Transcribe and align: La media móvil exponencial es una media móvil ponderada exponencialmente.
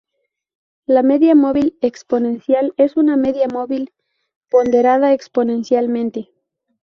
La 0.87 1.03
media 1.03 1.35
móvil 1.35 1.77
exponencial 1.81 2.73
es 2.77 2.97
una 2.97 3.17
media 3.17 3.47
móvil 3.47 3.93
ponderada 4.49 5.13
exponencialmente. 5.13 6.31